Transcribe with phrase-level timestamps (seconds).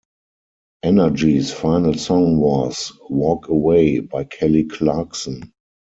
[0.81, 5.53] Energy's final song was "Walk Away" by Kelly Clarkson.